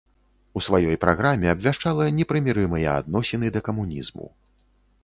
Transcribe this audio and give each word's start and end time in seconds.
У 0.59 0.61
сваёй 0.67 0.97
праграме 1.03 1.51
абвяшчала 1.53 2.09
непрымірымыя 2.17 2.99
адносіны 3.03 3.47
да 3.59 3.65
камунізму. 3.71 4.27